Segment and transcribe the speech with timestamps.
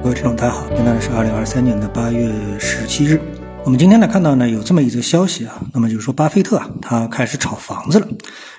[0.00, 3.20] 各位听众，大家好，现在是二零二三年的八月十七日。
[3.64, 8.06] 我们今天呢看到呢有这么一则消息啊，那么就是说巴菲特啊他开始炒房子了。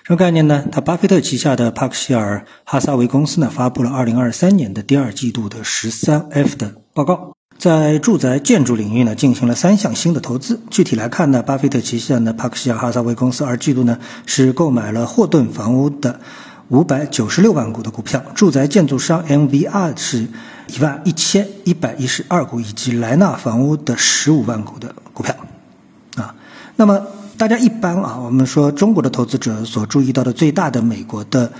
[0.03, 0.65] 什么概念呢？
[0.69, 10.59] 他巴菲特旗下的帕克希尔哈撒韦公司呢发布了二零二三年的第二季度的十三 F 的报告，在住宅建筑领域呢进行了三项新的投资。
[10.69, 16.19] 具体来看呢，巴菲特旗下的帕克希尔哈撒韦公司二季度呢是购买了霍顿房屋的
[16.69, 20.27] 五百九十六万股的股票，住宅建筑商 MVR 是。
[20.71, 25.35] 一万一千一百一十二股，以及莱纳房屋的十五万股的股票，
[26.15, 26.35] 啊，
[26.75, 27.07] 那么
[27.39, 31.51] 大家一般啊，我们说中国的投资者所注意到的最大的美国的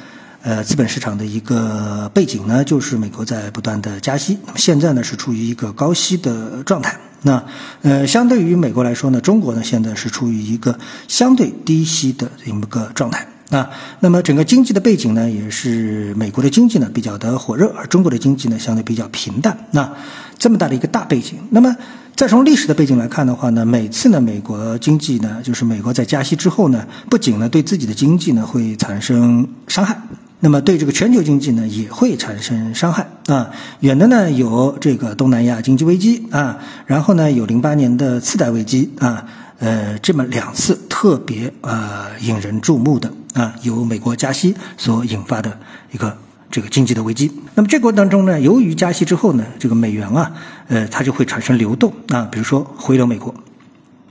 [0.44, 7.44] 呃资本市场的一个背景呢，就是美国在不断的加息，那么现在呢是处于一个高息的状态，那
[7.82, 13.28] 呃相对于美国来说呢，中国呢现在是处于一个相对低息的这么个状态。
[13.50, 19.66] 啊，那么整个经济的背景呢，也是美国的经济呢比较的火热，而中国的经济呢相对比较平淡。
[19.72, 19.92] 那
[20.38, 21.76] 这么大的一个大背景，那么
[22.16, 30.00] 再从历史的背景来看的话呢，每次呢美国经济呢，就是美国在加息之后呢，不仅呢对自己的经济呢会产生伤害，
[30.40, 33.08] 那么对这个全球经济呢也会产生伤害。
[33.26, 39.26] 啊，远的呢有这个东南亚经济危机啊，然后呢有零八年的次贷危机啊。
[39.60, 45.60] 呃，这么两次特别呃引人注目的啊，由美国加息所引发的
[45.92, 46.18] 一个
[46.50, 47.32] 这个经济的危机。
[47.56, 50.32] 那么这个当中呢，由于加息之后呢，这个美元啊，
[50.68, 53.34] 呃，它就会产生流动啊，比如说回流美国。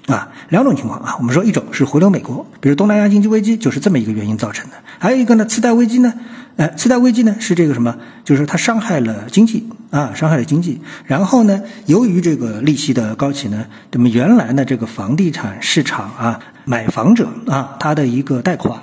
[0.08, 6.14] 啊，两种情况啊，我们说一种是回流美国，比如东南亚经济危机就是这么一个原因造成的；还有一个呢，次贷危机呢，
[6.56, 7.94] 呃，次贷危机呢是这个什么？
[8.24, 10.80] 就是它伤害了经济啊，伤害了经济。
[11.04, 18.80] 然后呢，由于这个利息的高企呢，那么原来呢这个房地产市场啊，买房者啊他的一个贷款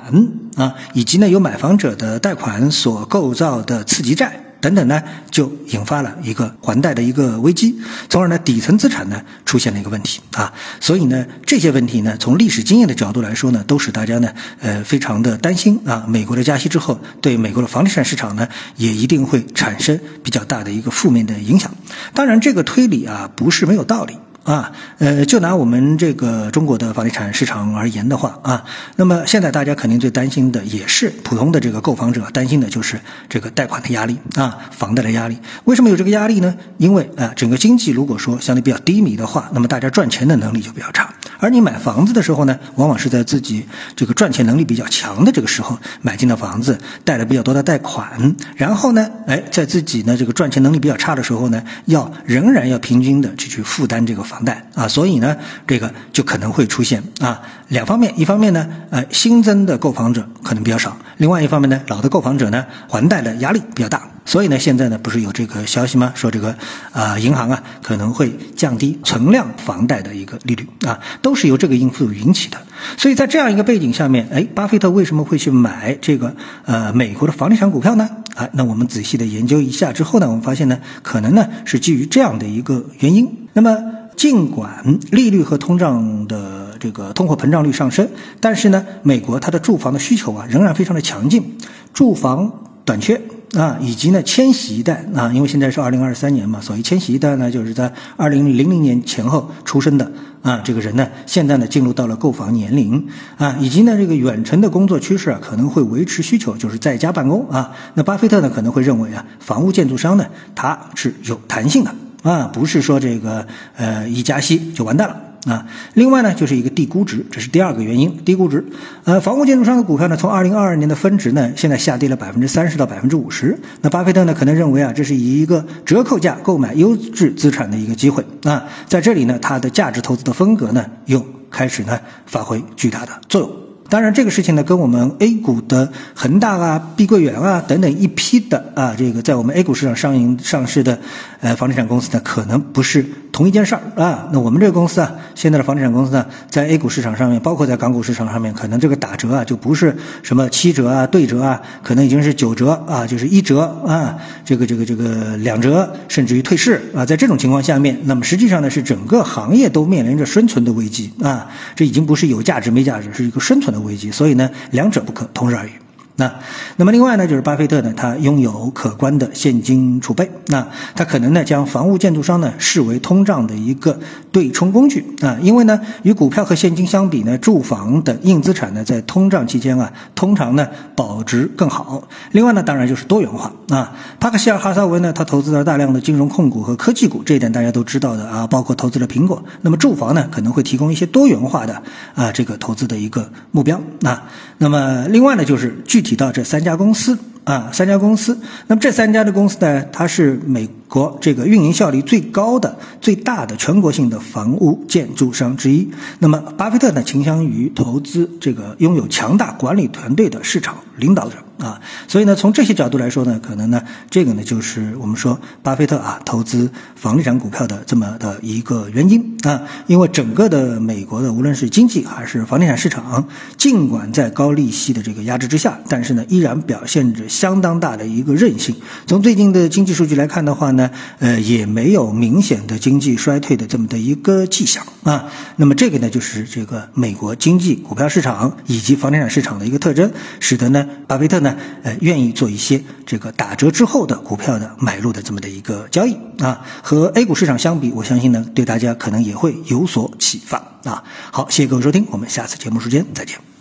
[0.55, 4.44] 啊，以及呢由买房者的贷款所构造的次级债。
[4.65, 21.71] 等等呢，就引发了一个还贷的一个危机，从而呢，底层资产呢出现了一个问题啊，所以呢，这些问题呢，从历史经验的角度来说呢，都使大家呢，呃，非常的担心啊，美国的加息之后，对美国的房地产市场呢，也一定会产生比较大的一个负面的影响。
[22.15, 24.17] 当然，这个推理啊，不是没有道理。
[24.45, 28.63] 啊，呃，就拿我们这个中国的房地产市场而言的话啊，
[28.95, 35.39] 那么现在大家肯定最担心的也是普通的这个购房者担心的就是这个贷款的压力啊，房贷的压力。
[35.63, 36.55] 为什么有这个压力呢？
[36.77, 41.14] 因为啊，整个经济如果说相对比较低迷的话，那么大家赚钱的能力就比较差。
[41.39, 43.65] 而你买房子的时候呢，往往是在自己
[43.95, 54.45] 这个赚钱能力比较强的这个时候买进的房子，贷了比较多的贷款，然后呢，哎，在自己呢这个赚钱能力比较差的时候呢，要仍然要平均的去去负担这个房。
[54.45, 64.03] 贷啊，所以呢，这个就可能会出现啊两方面，一方面呢，呃，新增的购房者可能比较少；另外一方面呢，老的购房者呢，还贷的压力比较大。
[64.27, 66.11] 所以呢，现在呢，不是有这个消息吗？
[66.15, 66.55] 说这个
[66.91, 72.57] 啊，银行啊可能会降低存量房贷的一个利率啊，都是由这个因素引起的。
[72.97, 78.09] 所以在这样一个背景下面，哎，巴菲特为什么会去买这个呃美国的房地产股票呢？
[78.35, 83.47] 啊，那我们仔细的研究一下之后呢，我们发现呢，可能呢是基于这样的一个原因。
[83.53, 83.75] 那么。
[84.15, 86.54] 尽管利率和通胀的
[86.85, 88.07] 这个通货膨胀率上升，
[88.39, 91.57] 但是呢，美国它的住房的需求啊仍然非常的强劲，
[91.95, 93.19] 住房短缺
[93.55, 100.11] 啊，以及呢千禧一代啊，因为现在是二零二三年嘛，所以千禧一代呢就是在二零零零年前后出生的
[100.43, 103.07] 啊，这个人呢现在呢进入到了购房年龄
[103.37, 111.95] 啊，以及呢这个远程的工作趋势啊可能会维持需求，就是在家办公啊，那巴菲特呢可能会认为啊，房屋建筑商呢它是有弹性的。
[112.21, 113.45] 啊，不是说这个
[113.77, 115.15] 呃一加息就完蛋了
[115.45, 115.67] 啊。
[115.93, 118.65] 另外呢，就是一个低估值，这是第二个原因，低估值。
[119.05, 123.59] 呃，房屋建筑商的股票呢，从二零二二年的分值呢，现在下跌了百分之三十到百分之五十。
[123.81, 128.65] 那巴菲特呢，可能认为啊，这是以一个折扣价购买优质资产的一个机会啊。
[128.87, 133.51] 在这里呢，它的价值投资的风格呢，又开始呢发挥巨大的作用。
[133.87, 140.97] 当然，这个事情呢，跟我们 A 股的恒大啊、碧桂园啊等等一批的啊，这个在我们 A 股市场上营上市的
[141.39, 144.29] 呃房地产公司呢，可能不是同一件事儿啊。
[144.31, 157.05] 那我们这个公司啊，现在的房地产公司呢，在 A 股市场上面，包括在港股市场上面，可能这个打折啊，就不是什么七折啊、对折啊，可能已经是九折啊，就是一折啊，这个这个这个两折，甚至于退市啊。
[157.05, 161.49] 在这种情况下面，那么实际上呢，是整个行业都面临着生存的危机啊。
[161.75, 163.75] 这已经不是有价值没价值，是一个生存。
[163.75, 165.71] 的危机，所以呢，两者不可同日而语。
[166.17, 166.35] 那，
[166.77, 170.31] 那么另外呢，就是巴菲特呢，他拥有可观的现金储备。
[170.47, 173.99] 那他可能呢，将房屋建筑商呢视为通胀的一个
[174.31, 182.07] 对冲工具啊，因为呢，与股票和现金相比呢，住房等硬资产呢，在通胀期间啊，通常呢保值更好。
[182.31, 183.93] 另外呢，当然就是多元化啊。
[184.19, 189.43] 帕克希尔哈撒韦呢，他投资了大量的金融控股和科技股，这一点大家都知道的啊，包括投资了苹果。
[189.61, 191.83] 那么住房呢，可能会提供一些多元化的
[192.13, 194.29] 啊这个投资的一个目标啊。
[194.57, 198.39] 那么另外呢，就是具提到这三家公司啊，三家公司。
[198.67, 205.89] 那么这三家的公司呢，它是美国这个运营效率最高的、最大的全国性的房屋建筑商之一。
[206.19, 211.37] 那么巴菲特呢，倾向于投资这个拥有强大管理团队的市场领导者。
[211.57, 211.79] 啊，
[212.09, 228.75] 所以呢，从这些角度来说呢，可能呢，这个呢，就是我们说巴菲特啊投资房地产股票的这么的一个原因啊，因为整个的美国的无论是经济还是房地产市场，尽管在高利息的这个压制之下，但是呢，依然表现着相当大的一个韧性。
[229.07, 230.89] 从最近的经济数据来看的话呢，
[231.19, 235.31] 呃，也没有明显的经济衰退的这么的一个迹象啊。
[235.57, 241.35] 那么这个呢，就是这个美国经济、股票市场以及房地产市场的一个特征，使得呢，巴菲特。
[241.35, 251.03] 呢，呃，愿意做一些这个打折之后的股票的买入的这么的一个交易啊，和 A 股市场相比，我相信呢，对大家可能也会有所启发啊。
[251.31, 253.54] 好，谢谢各位收听，我们下次节目时间再见。